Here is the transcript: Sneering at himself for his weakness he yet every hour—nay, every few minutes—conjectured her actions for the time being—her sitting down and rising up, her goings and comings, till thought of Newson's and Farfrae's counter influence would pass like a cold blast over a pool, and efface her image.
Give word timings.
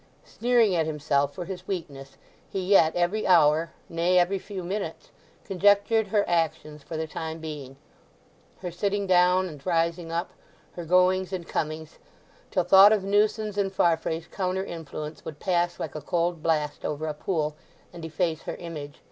Sneering 0.25 0.73
at 0.73 0.87
himself 0.87 1.31
for 1.31 1.45
his 1.45 1.67
weakness 1.67 2.17
he 2.49 2.59
yet 2.59 2.95
every 2.95 3.27
hour—nay, 3.27 4.17
every 4.17 4.39
few 4.39 4.63
minutes—conjectured 4.63 6.07
her 6.07 6.25
actions 6.27 6.81
for 6.81 6.97
the 6.97 7.05
time 7.05 7.37
being—her 7.37 8.71
sitting 8.71 9.05
down 9.05 9.47
and 9.47 9.63
rising 9.63 10.11
up, 10.11 10.31
her 10.71 10.85
goings 10.85 11.31
and 11.31 11.47
comings, 11.47 11.99
till 12.49 12.63
thought 12.63 12.91
of 12.91 13.03
Newson's 13.03 13.59
and 13.59 13.71
Farfrae's 13.71 14.25
counter 14.25 14.65
influence 14.65 15.23
would 15.23 15.39
pass 15.39 15.79
like 15.79 15.93
a 15.93 16.01
cold 16.01 16.41
blast 16.41 16.83
over 16.83 17.05
a 17.05 17.13
pool, 17.13 17.55
and 17.93 18.03
efface 18.03 18.41
her 18.41 18.55
image. 18.55 18.99